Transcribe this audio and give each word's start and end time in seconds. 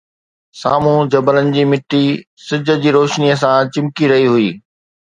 سامهون 0.61 1.01
جبلن 1.13 1.53
جي 1.57 1.67
مٽي 1.75 2.01
سج 2.47 2.73
جي 2.83 2.89
روشنيءَ 2.99 3.39
سان 3.45 3.63
چمڪي 3.73 4.05
رهي 4.15 4.27
هئي 4.35 4.51